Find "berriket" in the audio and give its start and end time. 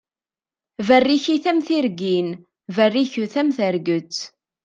2.75-3.33